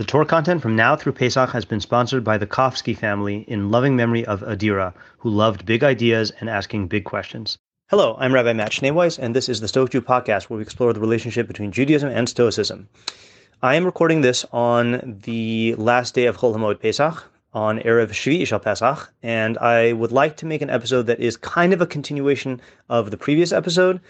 [0.00, 3.70] The Torah content from now through Pesach has been sponsored by the Kofsky family in
[3.70, 7.58] loving memory of Adira, who loved big ideas and asking big questions.
[7.90, 10.94] Hello, I'm Rabbi Matt Schneeweiss, and this is the Stoic Jew podcast where we explore
[10.94, 12.88] the relationship between Judaism and Stoicism.
[13.62, 17.22] I am recording this on the last day of Chol Hamoed Pesach,
[17.52, 21.36] on Erev Shvi Shal Pesach, and I would like to make an episode that is
[21.36, 24.00] kind of a continuation of the previous episode,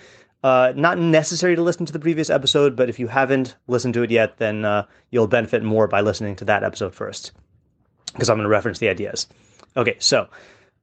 [0.43, 4.03] uh, not necessary to listen to the previous episode, but if you haven't listened to
[4.03, 7.33] it yet, then uh, you'll benefit more by listening to that episode first,
[8.13, 9.27] because I'm going to reference the ideas.
[9.77, 10.29] Okay, so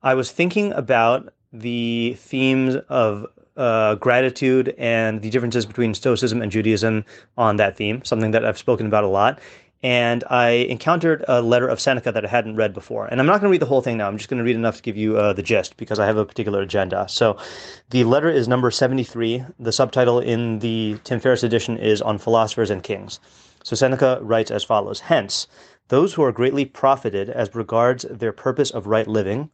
[0.04, 3.26] I was thinking about the themes of
[3.56, 7.04] uh, gratitude and the differences between Stoicism and Judaism
[7.38, 9.40] on that theme, something that I've spoken about a lot
[9.84, 13.06] and I encountered a letter of Seneca that I hadn't read before.
[13.06, 14.08] And I'm not going to read the whole thing now.
[14.08, 16.18] I'm just going to read enough to give you uh, the gist because I have
[16.18, 17.06] a particular agenda.
[17.08, 17.38] So
[17.92, 19.46] the letter is number 73.
[19.60, 23.20] The subtitle in the Tim Ferriss edition is On Philosophers and Kings.
[23.64, 25.48] So Seneca writes as follows Hence,
[25.90, 29.50] those who are greatly profited as regards their purpose of right living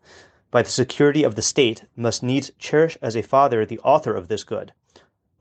[0.51, 4.29] by the security of the state must needs cherish as a father the author of
[4.29, 4.71] this good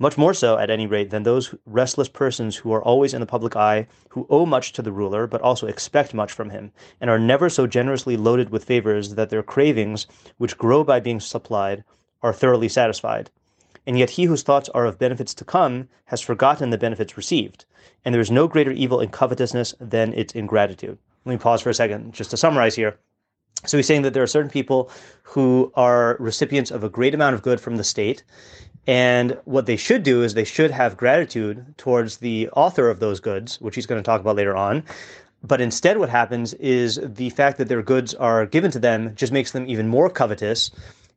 [0.02, 3.26] much more so, at any rate, than those restless persons who are always in the
[3.26, 7.08] public eye, who owe much to the ruler, but also expect much from him, and
[7.08, 10.08] are never so generously loaded with favors that their cravings,
[10.38, 11.84] which grow by being supplied,
[12.20, 13.30] are thoroughly satisfied.
[13.86, 17.64] And yet he whose thoughts are of benefits to come has forgotten the benefits received,
[18.04, 20.98] and there is no greater evil in covetousness than its ingratitude.
[21.24, 22.98] Let me pause for a second just to summarize here.
[23.64, 24.90] So he's saying that there are certain people
[25.22, 28.24] who are recipients of a great amount of good from the state,
[28.86, 33.20] and what they should do is they should have gratitude towards the author of those
[33.20, 34.82] goods, which he's going to talk about later on.
[35.44, 39.32] But instead, what happens is the fact that their goods are given to them just
[39.32, 40.70] makes them even more covetous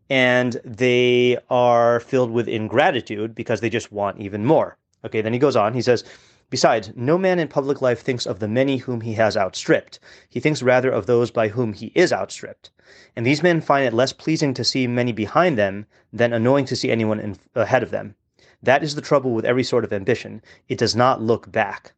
[0.09, 4.77] and they are filled with ingratitude because they just want even more.
[5.03, 5.73] Okay, then he goes on.
[5.73, 6.03] He says,
[6.49, 9.99] Besides, no man in public life thinks of the many whom he has outstripped.
[10.29, 12.69] He thinks rather of those by whom he is outstripped.
[13.15, 16.75] And these men find it less pleasing to see many behind them than annoying to
[16.75, 18.15] see anyone in, ahead of them.
[18.61, 20.41] That is the trouble with every sort of ambition.
[20.67, 21.93] It does not look back.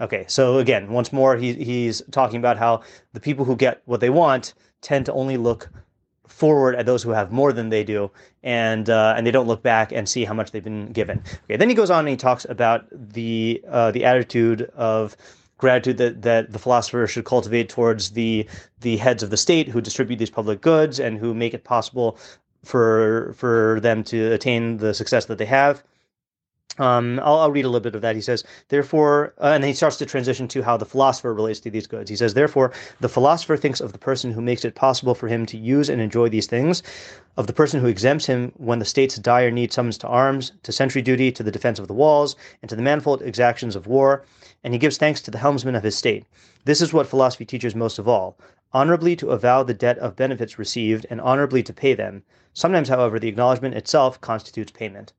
[0.00, 2.82] Okay, so again, once more, he, he's talking about how
[3.12, 5.70] the people who get what they want tend to only look
[6.32, 8.10] forward at those who have more than they do,
[8.42, 11.22] and uh, and they don't look back and see how much they've been given.
[11.44, 15.16] Okay, then he goes on and he talks about the uh, the attitude of
[15.58, 18.48] gratitude that, that the philosopher should cultivate towards the
[18.80, 22.18] the heads of the state who distribute these public goods and who make it possible
[22.64, 25.82] for for them to attain the success that they have.
[26.78, 28.16] Um, I'll, I'll, read a little bit of that.
[28.16, 31.60] He says, therefore, uh, and then he starts to transition to how the philosopher relates
[31.60, 32.08] to these goods.
[32.08, 35.44] He says, therefore, the philosopher thinks of the person who makes it possible for him
[35.46, 36.82] to use and enjoy these things,
[37.36, 40.72] of the person who exempts him when the state's dire need summons to arms, to
[40.72, 44.24] sentry duty, to the defense of the walls, and to the manifold exactions of war,
[44.64, 46.24] and he gives thanks to the helmsman of his state.
[46.64, 48.38] This is what philosophy teaches most of all
[48.74, 52.22] honorably to avow the debt of benefits received, and honorably to pay them.
[52.54, 55.12] Sometimes, however, the acknowledgement itself constitutes payment.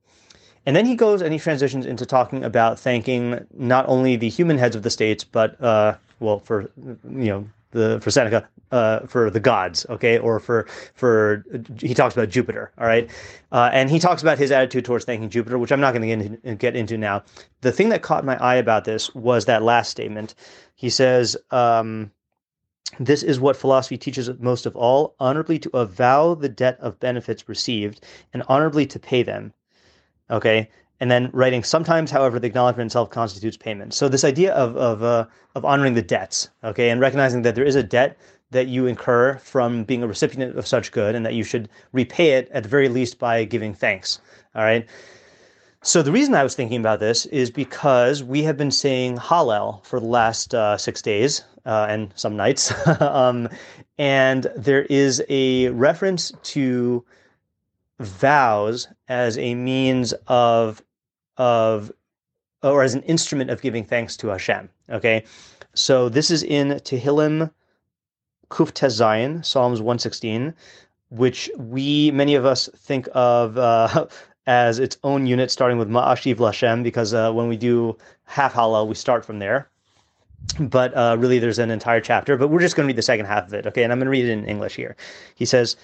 [0.66, 4.58] And then he goes and he transitions into talking about thanking not only the human
[4.58, 9.30] heads of the states, but uh, well, for you know the for Seneca, uh, for
[9.30, 10.66] the gods, okay, or for
[10.96, 11.44] for
[11.80, 13.10] he talks about Jupiter, all right,
[13.52, 16.56] uh, and he talks about his attitude towards thanking Jupiter, which I'm not going to
[16.56, 17.24] get, into now.
[17.62, 20.36] The thing that caught my eye about this was that last statement.
[20.76, 21.38] He says.
[21.52, 22.12] Um,
[23.00, 27.50] this is what philosophy teaches most of all honorably to avow the debt of benefits
[27.50, 29.52] received and honorably to pay them
[30.34, 30.68] Okay.
[31.00, 33.94] And then writing sometimes, however, the acknowledgement itself constitutes payment.
[33.94, 37.66] So this idea of of uh, of honoring the debts, okay, and recognizing that there
[37.66, 38.18] is a debt
[38.52, 42.32] that you incur from being a recipient of such good, and that you should repay
[42.32, 44.20] it at the very least by giving thanks.
[44.56, 44.88] All right.
[45.82, 49.84] So the reason I was thinking about this is because we have been saying Hallel
[49.86, 53.50] for the last uh, six days uh, and some nights, um,
[53.98, 57.04] and there is a reference to
[58.00, 60.82] vows as a means of
[61.38, 61.92] of
[62.62, 64.70] or as an instrument of giving thanks to Hashem.
[64.90, 65.24] Okay,
[65.74, 67.52] so this is in Tehillim
[68.50, 70.54] Kuf Zayin, Psalms 116,
[71.10, 74.08] which we many of us think of uh,
[74.48, 78.88] as its own unit, starting with Ma'ashiv Lashem, because uh, when we do half Hallel,
[78.88, 79.70] we start from there.
[80.60, 82.36] But uh, really, there's an entire chapter.
[82.36, 83.84] But we're just going to read the second half of it, okay?
[83.84, 84.96] And I'm going to read it in English here.
[85.36, 85.76] He says.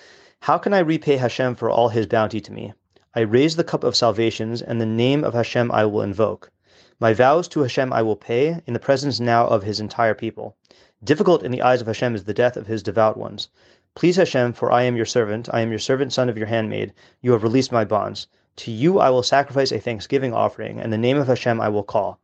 [0.43, 2.73] How can I repay Hashem for all his bounty to me?
[3.13, 6.51] I raise the cup of salvations, and the name of Hashem I will invoke.
[6.99, 10.57] My vows to Hashem I will pay, in the presence now of his entire people.
[11.03, 13.47] Difficult in the eyes of Hashem is the death of his devout ones.
[13.95, 16.93] Please Hashem, for I am your servant, I am your servant son of your handmaid.
[17.21, 18.27] You have released my bonds.
[18.57, 21.83] To you I will sacrifice a thanksgiving offering, and the name of Hashem I will
[21.83, 22.19] call.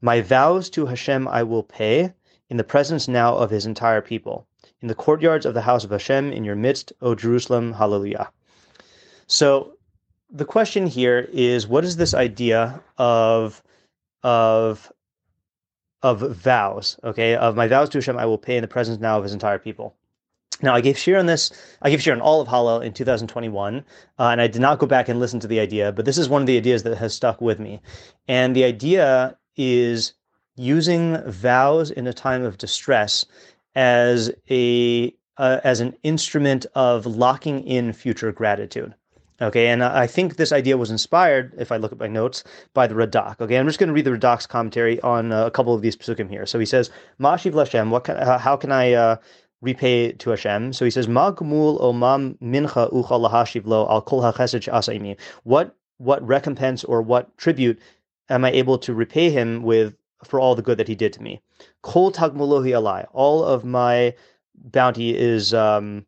[0.00, 2.14] My vows to Hashem I will pay
[2.50, 4.47] in the presence now of his entire people,
[4.80, 8.30] in the courtyards of the house of Hashem in your midst, O Jerusalem, hallelujah.
[9.26, 9.76] So
[10.30, 13.62] the question here is what is this idea of
[14.22, 14.92] of
[16.02, 17.34] of vows, okay?
[17.34, 19.58] Of my vows to Hashem I will pay in the presence now of his entire
[19.58, 19.94] people.
[20.60, 21.52] Now, I gave shiur on this.
[21.82, 23.84] I gave shiur on all of Hallel in 2021,
[24.18, 26.28] uh, and I did not go back and listen to the idea, but this is
[26.28, 27.80] one of the ideas that has stuck with me.
[28.26, 30.14] And the idea is
[30.56, 33.24] using vows in a time of distress
[33.78, 38.92] as a uh, as an instrument of locking in future gratitude.
[39.40, 42.42] Okay, and I think this idea was inspired, if I look at my notes,
[42.74, 43.40] by the Radak.
[43.40, 45.96] Okay, I'm just going to read the Radak's commentary on uh, a couple of these
[45.96, 46.44] psukim here.
[46.44, 46.90] So he says,
[47.20, 49.16] "Ma'ashiv Lashem, what can, how can I uh,
[49.60, 54.68] repay to Hashem?" So he says, "Ma omam mincha ucha lahashiv lo al kol hachesed
[54.68, 57.78] asaimi." What what recompense or what tribute
[58.28, 59.94] am I able to repay him with
[60.24, 61.40] for all the good that he did to me?
[61.82, 63.06] Kol tagmulohi alai.
[63.12, 64.14] All of my
[64.54, 66.06] bounty is um,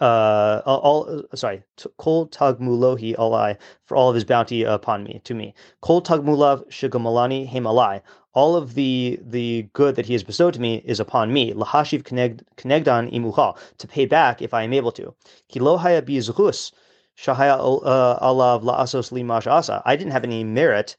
[0.00, 1.62] uh, all sorry,
[1.96, 5.54] kol tagmulohi alai for all of his bounty upon me to me.
[5.80, 8.00] Kol tagmulav shigamalani himalai.
[8.34, 11.52] All of the the good that he has bestowed to me is upon me.
[11.52, 15.14] Lahashiv kenegdan imuha to pay back if I am able to.
[15.52, 16.72] Kilohaya bizchus
[17.16, 19.82] shahaya uh, alav laasos limash asa.
[19.84, 20.96] I didn't have any merit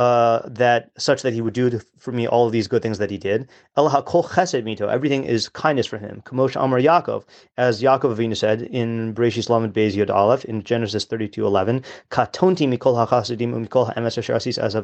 [0.00, 3.10] uh, that such that he would do for me all of these good things that
[3.10, 3.46] he did.
[3.76, 4.88] Allah kol chesed mito.
[4.90, 6.22] Everything is kindness for him.
[6.24, 7.24] Kamosh Amar Yaakov,
[7.58, 11.84] as Yaakov Avinu said in Bereshis Lamed Beis Yod Aleph in Genesis thirty two eleven.
[12.10, 14.74] Katonti mikol hachasedim umikol ha'emes asher asis as.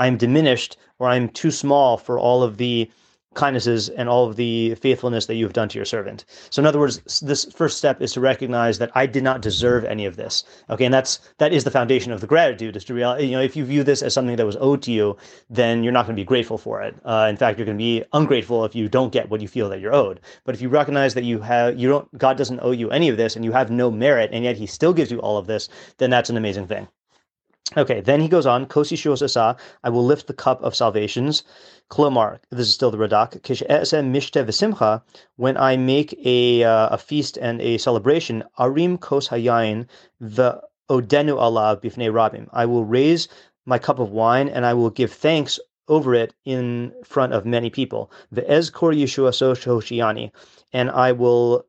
[0.00, 2.90] I am diminished, or I am too small for all of the
[3.34, 6.24] kindnesses and all of the faithfulness that you have done to your servant.
[6.50, 9.84] So in other words, this first step is to recognize that I did not deserve
[9.84, 10.42] any of this.
[10.68, 12.76] Okay, and that's that is the foundation of the gratitude.
[12.76, 14.92] Is to realize, you know, if you view this as something that was owed to
[14.92, 15.16] you,
[15.48, 16.96] then you're not going to be grateful for it.
[17.04, 19.68] Uh, in fact, you're going to be ungrateful if you don't get what you feel
[19.68, 20.20] that you're owed.
[20.44, 23.16] But if you recognize that you have, you don't, God doesn't owe you any of
[23.16, 25.68] this, and you have no merit, and yet He still gives you all of this,
[25.98, 26.88] then that's an amazing thing.
[27.76, 31.44] Okay, then he goes on, Kosi Asa, I will lift the cup of salvations.
[31.88, 33.42] Klomar, this is still the Radak.
[33.44, 35.02] Kish mishte v'simcha,
[35.36, 39.86] when I make a, uh, a feast and a celebration, arim kos hayayin
[40.18, 42.48] the odenu alav bifnei rabim.
[42.52, 43.28] I will raise
[43.66, 47.70] my cup of wine and I will give thanks over it in front of many
[47.70, 48.10] people.
[48.32, 50.32] The ezkor Yeshua Soshoshiani,
[50.72, 51.66] and I will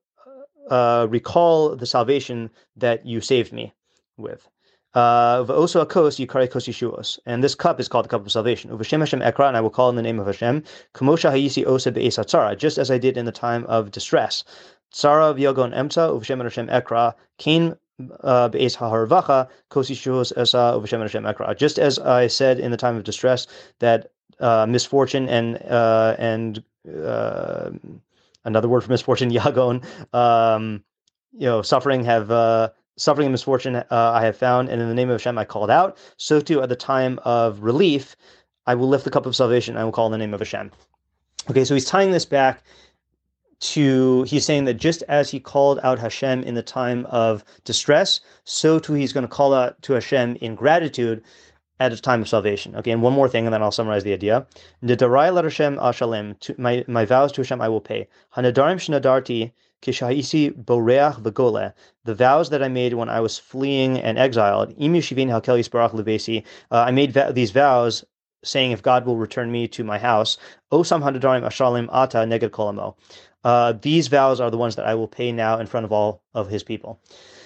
[0.69, 3.73] uh, recall the salvation that you saved me
[4.17, 4.47] with.
[4.93, 8.69] Uh, also yikare kos and this cup is called the cup of salvation.
[8.71, 10.63] Uvashem Hashem ekra, and I will call in the name of Hashem.
[10.93, 14.43] Kamosha hayisi osa be'esatzara, just as I did in the time of distress.
[14.93, 17.77] Tzara v'yogon emta uvashem Hashem ekra kain
[18.21, 21.55] uh, be'es ha'harvacha kos yeshuos esa uvashem Hashem ekra.
[21.57, 23.47] Just as I said in the time of distress
[23.79, 24.11] that
[24.41, 26.61] uh, misfortune and uh, and
[27.01, 27.69] uh,
[28.43, 30.83] another word for misfortune yagon, um,
[31.31, 34.95] you know, suffering have uh, suffering and misfortune uh, I have found, and in the
[34.95, 35.97] name of Hashem I called out.
[36.17, 38.15] So too, at the time of relief,
[38.65, 39.77] I will lift the cup of salvation.
[39.77, 40.71] I will call in the name of Hashem.
[41.49, 42.63] Okay, so he's tying this back
[43.61, 48.19] to he's saying that just as he called out Hashem in the time of distress,
[48.43, 51.23] so too he's going to call out to Hashem in gratitude
[51.79, 52.75] at a time of salvation.
[52.75, 54.45] Okay, and one more thing, and then I'll summarize the idea.
[54.81, 54.97] Hashem
[55.77, 58.07] ashalem, my my vows to Hashem I will pay.
[58.35, 61.73] Hanadarim shnadarti Kishaisi Boreach V'gole,
[62.05, 65.91] the vows that I made when I was fleeing and exiled, Imu Shivin Halkelis Barach
[65.91, 68.03] Levesi, uh, I made va- these vows
[68.43, 70.37] saying if God will return me to my house,
[70.71, 72.95] Osam Hadadarim Ashalim Ata Neged Kolamo.
[73.43, 76.21] Uh, these vows are the ones that I will pay now in front of all
[76.33, 76.99] of his people.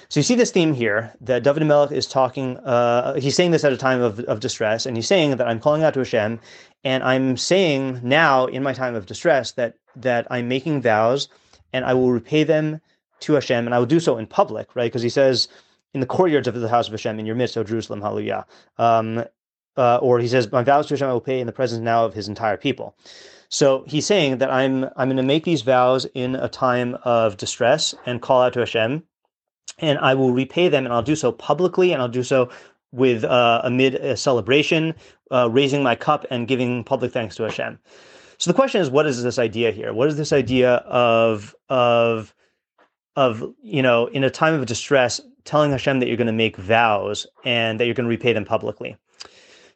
[0.09, 3.63] So you see this theme here that David Melech is talking, uh, he's saying this
[3.63, 6.39] at a time of, of distress, and he's saying that I'm calling out to Hashem,
[6.83, 11.29] and I'm saying now in my time of distress that that I'm making vows
[11.75, 12.79] and I will repay them
[13.21, 14.91] to Hashem, and I will do so in public, right?
[14.91, 15.47] Because he says,
[15.93, 18.45] in the courtyards of the house of Hashem, in your midst, O Jerusalem, hallelujah.
[18.77, 19.25] Um,
[19.77, 22.05] uh, or he says, my vows to Hashem I will pay in the presence now
[22.05, 22.95] of his entire people.
[23.49, 27.37] So he's saying that I'm I'm going to make these vows in a time of
[27.37, 29.03] distress and call out to Hashem,
[29.79, 32.49] and I will repay them, and I'll do so publicly, and I'll do so
[32.91, 34.95] with uh, amid a celebration,
[35.31, 37.79] uh, raising my cup and giving public thanks to Hashem.
[38.37, 39.93] So the question is, what is this idea here?
[39.93, 42.33] What is this idea of of
[43.15, 46.57] of you know, in a time of distress, telling Hashem that you're going to make
[46.57, 48.97] vows and that you're going to repay them publicly?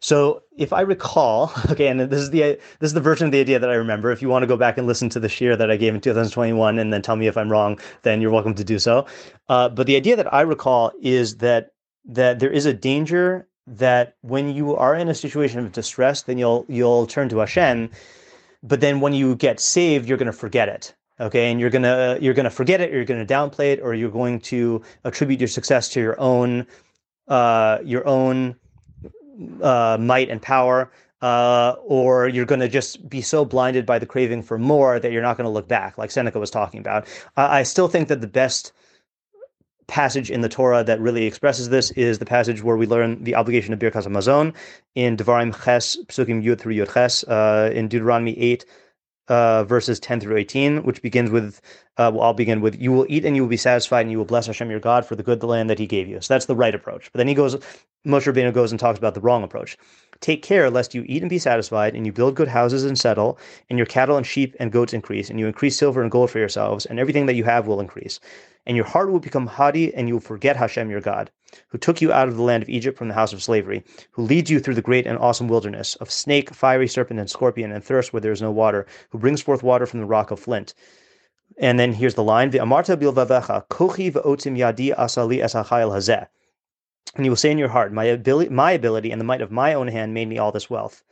[0.01, 3.39] So if I recall, okay, and this is the this is the version of the
[3.39, 4.11] idea that I remember.
[4.11, 6.01] If you want to go back and listen to the shiur that I gave in
[6.01, 9.05] 2021 and then tell me if I'm wrong, then you're welcome to do so.
[9.49, 11.71] Uh, but the idea that I recall is that
[12.05, 16.37] that there is a danger that when you are in a situation of distress, then
[16.37, 17.89] you'll you'll turn to Hashem,
[18.63, 20.93] but then when you get saved, you're going to forget it.
[21.21, 24.09] Okay, and you're gonna you're gonna forget it, or you're gonna downplay it, or you're
[24.09, 26.65] going to attribute your success to your own
[27.27, 28.55] uh, your own
[29.61, 34.05] uh, might and power, uh, or you're going to just be so blinded by the
[34.05, 37.07] craving for more that you're not going to look back, like Seneca was talking about.
[37.35, 38.71] I still think that the best
[39.89, 43.35] passage in the Torah that really expresses this is the passage where we learn the
[43.35, 44.55] obligation of Birkas Hamazon
[44.95, 48.65] in Devarim Ches, Psukim Yud through Yud Ches, uh, in Deuteronomy 8,
[49.27, 51.61] uh, verses 10 through 18, which begins with,
[51.97, 54.17] uh, well, I'll begin with, you will eat and you will be satisfied and you
[54.17, 56.21] will bless Hashem your God for the good the land that he gave you.
[56.21, 57.11] So that's the right approach.
[57.11, 57.55] But then he goes,
[58.07, 59.77] Moshe Rabbeinu goes and talks about the wrong approach.
[60.21, 63.37] Take care lest you eat and be satisfied, and you build good houses and settle,
[63.69, 66.39] and your cattle and sheep and goats increase, and you increase silver and gold for
[66.39, 68.19] yourselves, and everything that you have will increase
[68.69, 71.31] and your heart will become haughty, and you will forget Hashem your God,
[71.69, 74.21] who took you out of the land of Egypt from the house of slavery, who
[74.21, 77.83] leads you through the great and awesome wilderness of snake, fiery serpent, and scorpion, and
[77.83, 80.75] thirst where there is no water, who brings forth water from the rock of flint.
[81.57, 86.27] And then here's the line: The amarta bilvavecha kochi v'otim yadi asali esachayel hazeh.
[87.15, 89.51] And you will say in your heart, my ability, my ability, and the might of
[89.51, 91.03] my own hand made me all this wealth.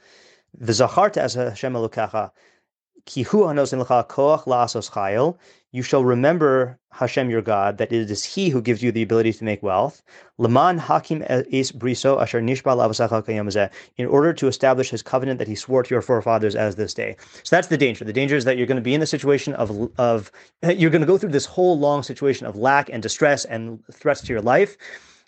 [0.57, 2.31] The zacharta as Hashem elokecha,
[3.05, 5.37] hanos koach chayil
[5.73, 9.33] you shall remember Hashem your God, that it is He who gives you the ability
[9.33, 10.01] to make wealth.
[10.37, 15.83] Laman hakim es briso asher nishba in order to establish His covenant that He swore
[15.83, 17.17] to your forefathers as this day.
[17.43, 18.05] So that's the danger.
[18.05, 20.31] The danger is that you're going to be in the situation of of
[20.63, 24.21] you're going to go through this whole long situation of lack and distress and threats
[24.21, 24.77] to your life,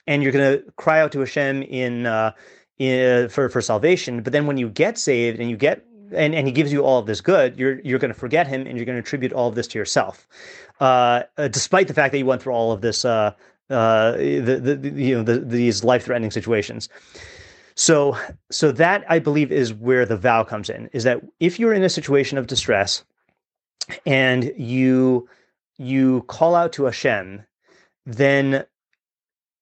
[0.10, 2.06] and you're going to cry out to Hashem in.
[2.06, 2.32] Uh,
[2.80, 5.86] in, for for salvation, but then when you get saved and you get
[6.16, 8.66] and, and he gives you all of this good, you're you're going to forget him
[8.66, 10.28] and you're going to attribute all of this to yourself,
[10.80, 13.34] uh, uh, despite the fact that you went through all of this, uh,
[13.70, 16.88] uh the, the, the, you know the, these life threatening situations.
[17.76, 18.18] So
[18.50, 20.90] so that I believe is where the vow comes in.
[20.94, 23.04] Is that if you're in a situation of distress,
[24.06, 25.28] and you
[25.78, 27.44] you call out to Hashem,
[28.06, 28.66] then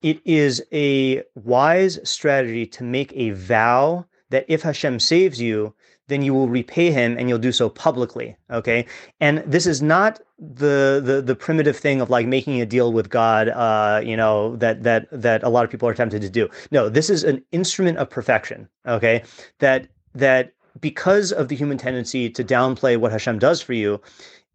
[0.02, 5.74] it is a wise strategy to make a vow that if Hashem saves you,
[6.08, 8.86] then you will repay him and you'll do so publicly okay?
[9.20, 13.10] And this is not the the the primitive thing of like making a deal with
[13.10, 16.48] god uh you know that that that a lot of people are tempted to do.
[16.72, 19.24] No this is an instrument of perfection okay?
[19.60, 24.00] That that because of the human tendency to downplay what Hashem does for you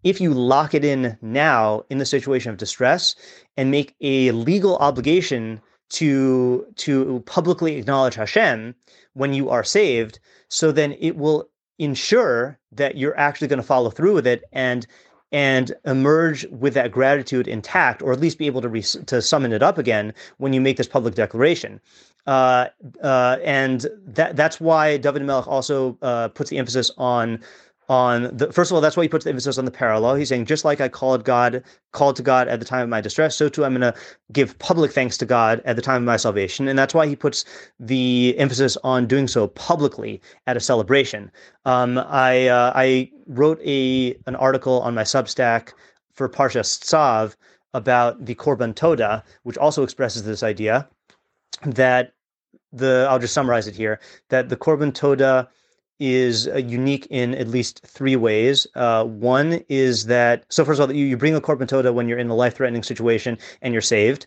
[0.04, 3.14] if you lock it in now in the situation of distress
[3.56, 8.74] and make a legal obligation to to publicly acknowledge Hashem
[9.12, 10.18] when you are saved,
[10.48, 14.86] so then it will ensure that you're actually going to follow through with it and
[15.32, 19.52] and emerge with that gratitude intact, or at least be able to re- to summon
[19.52, 21.80] it up again when you make this public declaration.
[22.26, 22.66] Uh,
[23.02, 27.40] uh, and that that's why David Melech also uh, puts the emphasis on
[27.88, 30.14] on the first of all, that's why he puts the emphasis on the parallel.
[30.14, 31.62] He's saying, just like I called God,
[31.92, 33.98] called to God at the time of my distress, so too I'm going to
[34.32, 36.68] give public thanks to God at the time of my salvation.
[36.68, 37.44] And that's why he puts
[37.80, 41.30] the emphasis on doing so publicly at a celebration.
[41.64, 45.72] Um, I uh, I wrote a an article on my Substack
[46.14, 47.36] for Parshas Tzav
[47.74, 50.88] about the Korban Toda, which also expresses this idea
[51.64, 52.12] that
[52.72, 55.48] the I'll just summarize it here that the Korban Toda
[55.98, 58.66] is uh, unique in at least three ways.
[58.74, 62.08] Uh, one is that, so first of all, you, you bring a korban toda when
[62.08, 64.26] you're in a life threatening situation and you're saved.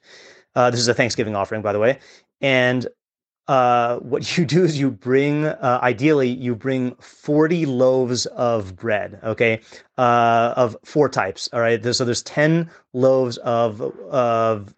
[0.55, 1.99] Uh, this is a Thanksgiving offering, by the way.
[2.41, 2.87] And
[3.47, 9.19] uh, what you do is you bring, uh, ideally, you bring 40 loaves of bread,
[9.23, 9.61] okay,
[9.97, 11.49] uh, of four types.
[11.53, 11.83] All right.
[11.93, 14.73] So there's 10 loaves of, of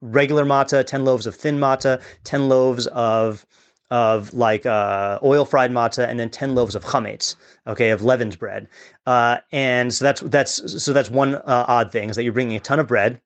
[0.00, 3.46] regular matzah, 10 loaves of thin matzah, 10 loaves of
[3.92, 8.38] of like uh, oil fried matzah and then 10 loaves of chametz okay of leavened
[8.38, 8.66] bread.
[9.06, 12.56] Uh, and so that's that's so that's one uh, odd thing is that you're bringing
[12.56, 13.20] a ton of bread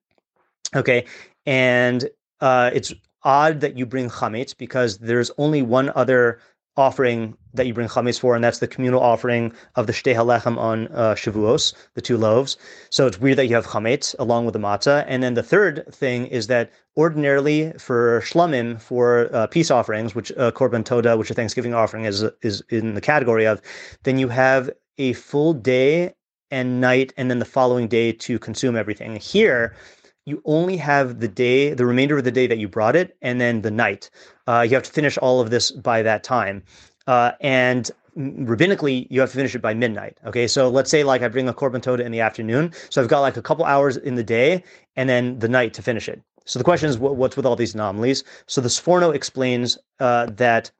[0.74, 1.04] okay
[1.46, 2.92] and uh, it's
[3.22, 6.40] odd that you bring chametz because there's only one other
[6.76, 10.58] offering that you bring chametz for, and that's the communal offering of the shtei halechem
[10.58, 12.56] on uh, Shavuos, the two loaves.
[12.90, 15.04] So it's weird that you have chametz along with the matzah.
[15.08, 20.30] And then the third thing is that ordinarily for shlamim, for uh, peace offerings, which
[20.32, 23.60] uh, korban toda, which a Thanksgiving offering is is in the category of,
[24.02, 26.14] then you have a full day
[26.50, 29.16] and night, and then the following day to consume everything.
[29.16, 29.74] Here,
[30.26, 33.40] you only have the day, the remainder of the day that you brought it, and
[33.40, 34.10] then the night.
[34.46, 36.62] Uh, you have to finish all of this by that time.
[37.06, 40.18] Uh, and rabbinically, you have to finish it by midnight.
[40.26, 43.08] Okay, so let's say like I bring a korban toda in the afternoon, so I've
[43.08, 44.64] got like a couple hours in the day
[44.96, 46.20] and then the night to finish it.
[46.44, 48.24] So the question is, what, what's with all these anomalies?
[48.46, 50.70] So the Sforno explains uh, that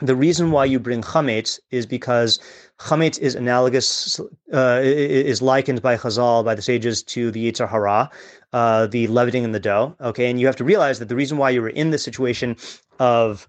[0.00, 2.40] the reason why you bring chametz is because
[2.78, 4.20] chametz is analogous,
[4.52, 8.10] uh, is likened by Chazal, by the sages, to the Yetzer Hara,
[8.52, 9.94] uh, the leavening in the dough.
[10.00, 12.56] Okay, and you have to realize that the reason why you were in this situation
[12.98, 13.48] of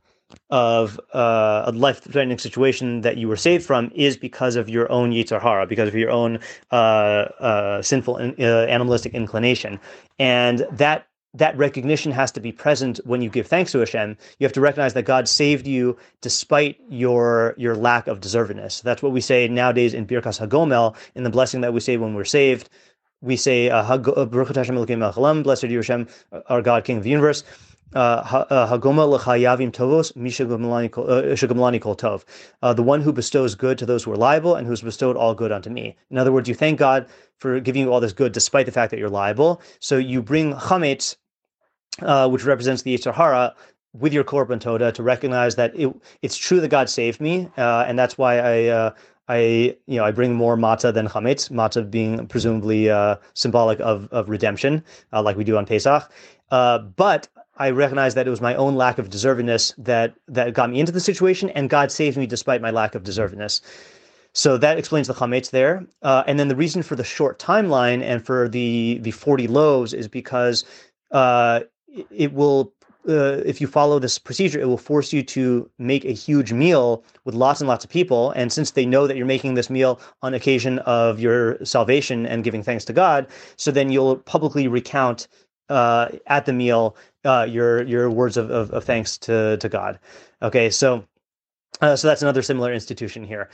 [0.50, 5.12] of uh, a life-threatening situation that you were saved from is because of your own
[5.12, 6.40] Yetzer Hara, because of your own
[6.72, 6.76] uh,
[7.40, 9.78] uh, sinful uh, animalistic inclination,
[10.20, 14.18] and that that recognition has to be present when you give thanks to Hashem.
[14.40, 18.82] You have to recognize that God saved you despite your your lack of deservedness.
[18.82, 22.14] That's what we say nowadays in Birkas Hagomel, in the blessing that we say when
[22.14, 22.70] we're saved.
[23.22, 26.08] We say, uh, uh Blessed are you, Hashem,
[26.48, 27.44] our God, King of the universe.
[27.94, 28.24] Uh,
[28.68, 32.76] Hagoma l'chayavim tovos mishagamlani kol tov.
[32.76, 35.52] The one who bestows good to those who are liable and who's bestowed all good
[35.52, 35.96] unto me.
[36.10, 37.06] In other words, you thank God
[37.38, 39.62] for giving you all this good despite the fact that you're liable.
[39.80, 41.16] So you bring chametz
[42.02, 43.54] uh, which represents the Yetzer Hara,
[43.94, 47.86] with your korban toda to recognize that it, it's true that God saved me, uh,
[47.88, 48.92] and that's why I uh,
[49.28, 49.38] I
[49.88, 54.30] you know I bring more matzah than chametz, matzah being presumably uh, symbolic of of
[54.30, 54.84] redemption,
[55.14, 56.10] uh, like we do on Pesach.
[56.52, 60.70] Uh, but I recognize that it was my own lack of deservedness that that got
[60.70, 63.62] me into the situation, and God saved me despite my lack of deservedness.
[64.34, 68.26] So that explains the chametz there, and then the reason for the short timeline and
[68.26, 70.64] for the the forty loaves is because
[71.12, 71.62] uh,
[72.10, 72.74] it will
[73.08, 77.04] uh, if you follow this procedure, it will force you to make a huge meal
[77.26, 78.32] with lots and lots of people.
[78.32, 82.44] And since they know that you're making this meal on occasion of your salvation and
[82.44, 85.28] giving thanks to God, so then you'll publicly recount
[85.70, 89.98] uh, at the meal uh, your your words of, of, of, thanks to to God.
[90.42, 91.04] Okay, so
[91.82, 93.50] uh, so that's another similar institution here.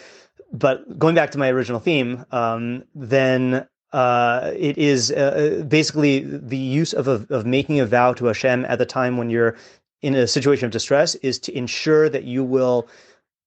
[0.51, 6.20] But going back to my original theme, um, then uh, it is uh, uh, basically
[6.20, 9.56] the use of, a, of making a vow to Hashem at the time when you're
[10.01, 12.88] in a situation of distress is to ensure that you will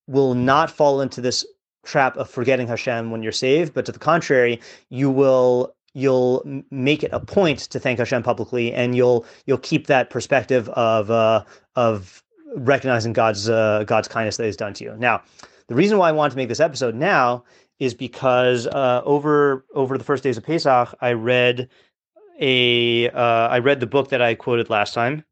[0.08, 1.46] will not fall into this
[1.84, 7.02] trap of forgetting Hashem when you're saved, but to the contrary, you will you'll make
[7.02, 11.44] it a point to thank Hashem publicly, and you'll you'll keep that perspective of uh,
[11.76, 12.22] of
[12.56, 14.96] recognizing God's uh, God's kindness that He's done to you.
[14.98, 15.22] Now,
[15.68, 17.44] the reason why I want to make this episode now
[17.80, 21.68] is because uh, over over the first days of Pesach, I read
[22.38, 25.24] a uh, I read the book that I quoted last time.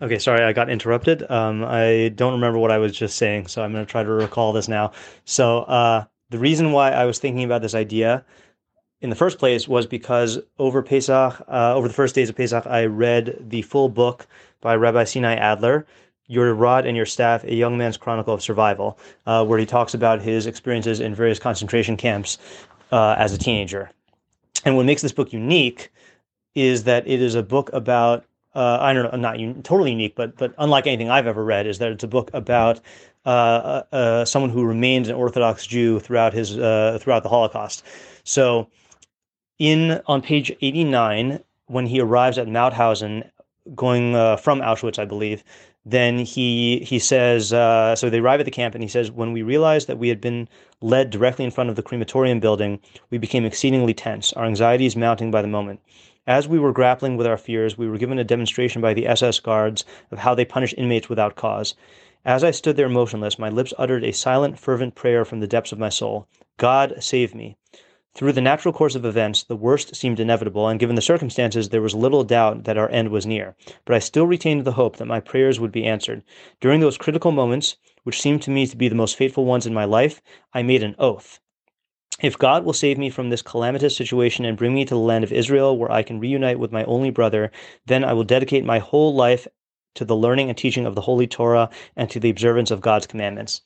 [0.00, 1.28] Okay, sorry, I got interrupted.
[1.30, 4.10] Um, I don't remember what I was just saying, so I'm going to try to
[4.10, 4.92] recall this now.
[5.24, 8.22] So uh, the reason why I was thinking about this idea
[9.00, 12.66] in the first place was because over Pesach, uh, over the first days of Pesach,
[12.66, 14.26] I read the full book
[14.60, 15.86] by Rabbi Sinai Adler,
[16.28, 19.94] your Rod and Your Staff, A Young Man's Chronicle of Survival, uh, where he talks
[19.94, 22.38] about his experiences in various concentration camps
[22.92, 23.90] uh, as a teenager.
[24.64, 25.92] And what makes this book unique
[26.54, 30.16] is that it is a book about, uh, I don't know, not un- totally unique,
[30.16, 32.80] but, but unlike anything I've ever read, is that it's a book about
[33.26, 37.84] uh, uh, uh, someone who remained an Orthodox Jew throughout, his, throughout the Holocaust.
[38.24, 38.68] So
[39.58, 43.28] in on page 89, when he arrives at Mauthausen,
[43.74, 45.42] going from Auschwitz, I believe,
[45.88, 49.32] then he he says uh, so they arrive at the camp and he says when
[49.32, 50.48] we realized that we had been
[50.80, 54.32] led directly in front of the crematorium building we became exceedingly tense.
[54.32, 55.78] Our anxieties mounting by the moment.
[56.26, 59.38] As we were grappling with our fears we were given a demonstration by the ss
[59.38, 61.76] guards of how they punish inmates without cause.
[62.24, 65.70] As i stood there motionless my lips uttered a silent fervent prayer from the depths
[65.70, 66.26] of my soul.
[66.56, 67.56] God save me
[68.16, 71.82] through the natural course of events, the worst seemed inevitable, and given the circumstances, there
[71.82, 73.54] was little doubt that our end was near.
[73.84, 76.22] But I still retained the hope that my prayers would be answered.
[76.58, 79.74] During those critical moments, which seemed to me to be the most fateful ones in
[79.74, 80.22] my life,
[80.54, 81.40] I made an oath.
[82.22, 85.22] If God will save me from this calamitous situation and bring me to the land
[85.22, 87.50] of Israel where I can reunite with my only brother,
[87.84, 89.46] then I will dedicate my whole life
[89.96, 93.06] to the learning and teaching of the Holy Torah and to the observance of God's
[93.06, 93.60] commandments.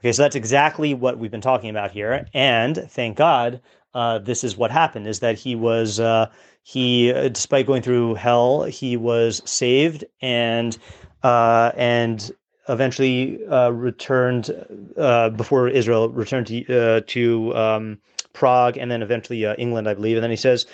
[0.00, 2.26] Okay, so that's exactly what we've been talking about here.
[2.32, 3.60] And thank God,
[3.98, 6.30] uh, this is what happened: is that he was uh,
[6.62, 10.78] he, uh, despite going through hell, he was saved and
[11.24, 12.30] uh, and
[12.68, 13.40] eventually
[13.72, 14.50] returned
[15.36, 17.98] before Israel returned to to um,
[18.32, 20.16] Prague and then eventually England, I believe.
[20.16, 20.66] And then he says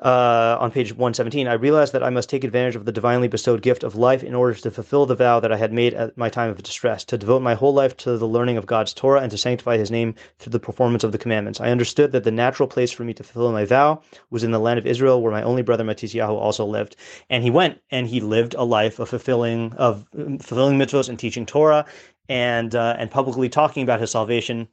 [0.00, 3.62] uh, on page 117, I realized that I must take advantage of the divinely bestowed
[3.62, 6.28] gift of life in order to fulfill the vow that I had made at my
[6.28, 9.30] time of distress, to devote my whole life to the learning of God's Torah and
[9.30, 11.60] to sanctify his name through the performance of the commandments.
[11.60, 14.58] I understood that the natural place for me to fulfill my vow was in the
[14.58, 16.96] land of Israel, where my only brother Matisyahu also lived.
[17.30, 21.46] And he went and he lived a life of fulfilling of fulfilling mitzvahs and teaching
[21.46, 21.84] Torah
[22.28, 24.68] and uh, and publicly talking about his salvation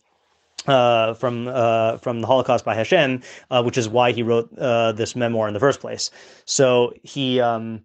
[0.67, 4.91] uh, from uh, from the Holocaust by Hashem, uh, which is why he wrote uh,
[4.91, 6.11] this memoir in the first place.
[6.45, 7.81] So he, um,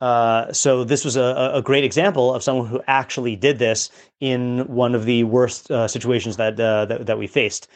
[0.00, 4.66] uh, so this was a, a great example of someone who actually did this in
[4.66, 7.68] one of the worst uh, situations that, that, that we faced.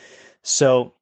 [0.42, 0.94] So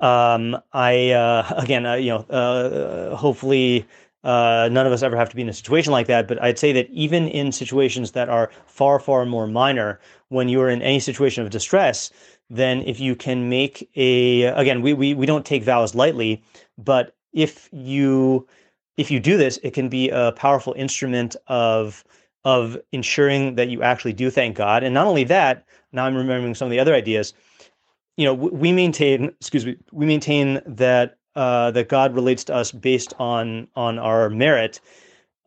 [0.00, 0.92] um, I
[1.56, 3.86] again, you know, hopefully.
[4.24, 6.58] Uh, none of us ever have to be in a situation like that, but I'd
[6.58, 10.98] say that even in situations that are far, far more minor, when you're in any
[10.98, 12.10] situation of distress,
[12.48, 16.42] then if you can make a again we, we we don't take vows lightly
[16.78, 18.46] but if you
[18.96, 22.04] if you do this it can be a powerful instrument of
[22.44, 24.84] of ensuring that you actually do thank god.
[24.84, 27.34] And not only that now i'm remembering some of the other ideas.
[28.16, 32.72] You know we maintain excuse me we maintain that uh, that god relates to us
[32.72, 34.80] based on on our merit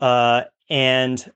[0.02, 1.32] uh, and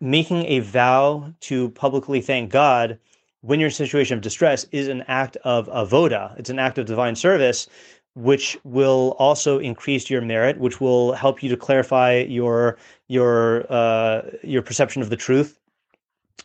[0.00, 2.98] making a vow to publicly thank god
[3.44, 6.36] when you're in a situation of distress is an act of avoda.
[6.38, 7.68] It's an act of divine service,
[8.14, 12.78] which will also increase your merit, which will help you to clarify your
[13.08, 15.58] your uh, your perception of the truth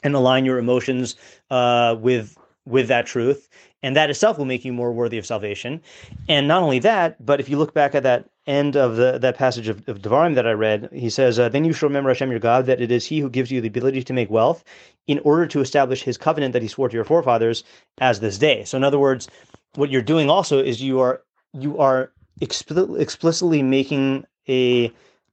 [0.04, 1.16] and align your emotions
[1.52, 3.50] uh, with with that truth.
[3.82, 5.82] And that itself will make you more worthy of salvation.
[6.28, 9.38] And not only that, but if you look back at that end of the that
[9.38, 12.32] passage of, of Devarim that I read, he says, uh, "Then you shall remember Hashem
[12.32, 14.64] your God, that it is He who gives you the ability to make wealth,
[15.08, 17.64] in order to establish His covenant that He swore to your forefathers,
[18.00, 19.30] as this day." So, in other words,
[19.76, 21.22] what you're doing also is you are
[21.54, 24.92] you are explicitly making a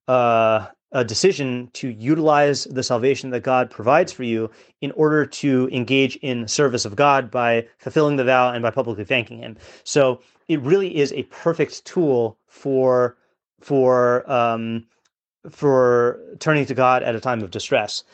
[0.09, 5.68] uh, a decision to utilize the salvation that God provides for you in order to
[5.72, 9.57] engage in service of God by fulfilling the vow and by publicly thanking Him.
[9.85, 13.16] So it really is a perfect tool for
[13.61, 14.87] for um,
[15.51, 18.05] for turning to God at a time of distress.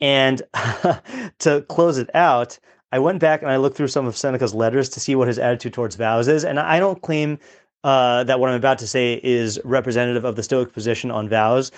[0.00, 0.42] And
[1.40, 2.58] to close it out,
[2.92, 5.38] I went back and I looked through some of Seneca's letters to see what his
[5.38, 6.44] attitude towards vows is.
[6.44, 7.38] And I don't claim
[7.84, 11.70] uh, that what I'm about to say is representative of the Stoic position on vows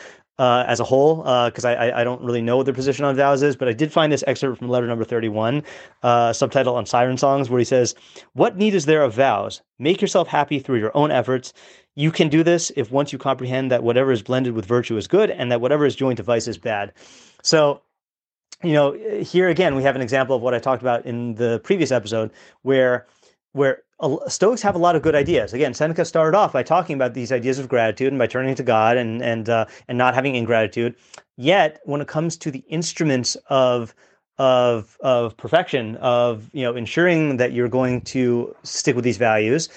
[0.42, 3.14] uh, as a whole, because uh, I, I don't really know what their position on
[3.14, 5.62] vows is, but I did find this excerpt from letter number 31,
[6.02, 7.94] uh, subtitle on siren songs, where he says,
[8.32, 9.62] What need is there of vows?
[9.78, 11.52] Make yourself happy through your own efforts.
[11.94, 15.06] You can do this if once you comprehend that whatever is blended with virtue is
[15.06, 16.92] good and that whatever is joined to vice is bad.
[17.44, 17.80] So,
[18.64, 21.60] you know, here again, we have an example of what I talked about in the
[21.62, 23.06] previous episode, where
[23.52, 23.82] where
[24.26, 25.52] Stoics have a lot of good ideas.
[25.52, 28.62] Again, Seneca started off by talking about these ideas of gratitude and by turning to
[28.62, 30.96] God and and uh, and not having ingratitude.
[31.36, 33.94] Yet, when it comes to the instruments of
[34.38, 39.68] of of perfection, of you know ensuring that you're going to stick with these values,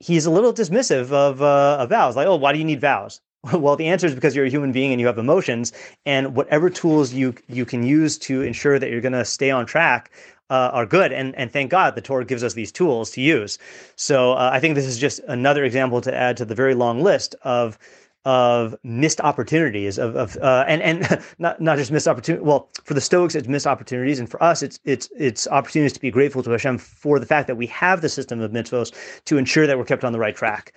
[0.00, 2.16] he's a little dismissive of uh, of vows.
[2.16, 3.20] Like, oh, why do you need vows?
[3.52, 5.72] well, the answer is because you're a human being and you have emotions,
[6.04, 9.66] and whatever tools you you can use to ensure that you're going to stay on
[9.66, 10.10] track
[10.50, 11.12] uh, are good.
[11.12, 13.58] And, and thank God the Torah gives us these tools to use.
[13.96, 17.02] So uh, I think this is just another example to add to the very long
[17.02, 17.78] list of
[18.24, 22.44] of missed opportunities of, of uh, and and not not just missed opportunity.
[22.44, 26.00] Well, for the Stoics, it's missed opportunities, and for us, it's it's it's opportunities to
[26.00, 28.92] be grateful to Hashem for the fact that we have the system of mitzvos
[29.24, 30.74] to ensure that we're kept on the right track.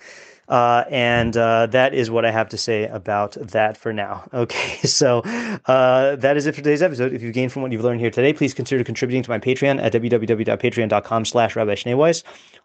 [0.52, 4.24] Uh, and uh, that is what I have to say about that for now.
[4.42, 5.20] Okay, so
[5.66, 7.12] uh, that is it for today's episode.
[7.12, 9.80] If you've gained from what you've learned here today, please consider contributing to my Patreon
[9.80, 12.24] at www.patreon.com slash Rabbi Schneeweiss.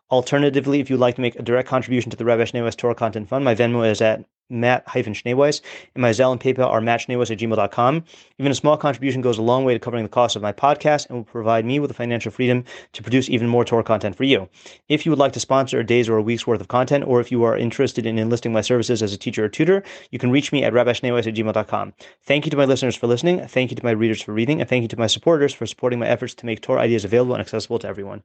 [0.10, 3.30] Alternatively, if you'd like to make a direct contribution to the Rabbi Schneeweiss Torah Content
[3.30, 5.62] Fund, my Venmo is at Matt-Schneeweiss,
[5.94, 8.04] and my Zelle and PayPal are mattschneeweiss at gmail.com.
[8.40, 11.08] Even a small contribution goes a long way to covering the cost of my podcast
[11.08, 14.24] and will provide me with the financial freedom to produce even more Torah content for
[14.24, 14.48] you.
[14.88, 17.20] If you would like to sponsor a day's or a week's worth of content, or
[17.20, 20.32] if you are interested in enlisting my services as a teacher or tutor, you can
[20.32, 21.94] reach me at rabbischneeweiss at gmail.com.
[22.24, 24.70] Thank you to my listeners for listening, thank you to my readers for reading, and
[24.70, 27.42] thank you to my supporters for supporting my efforts to make Torah ideas available and
[27.42, 28.24] accessible to everyone.